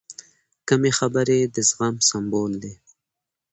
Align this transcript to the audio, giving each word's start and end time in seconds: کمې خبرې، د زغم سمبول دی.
کمې 0.67 0.91
خبرې، 0.99 1.39
د 1.53 1.55
زغم 1.69 1.95
سمبول 2.09 2.51
دی. 2.63 2.73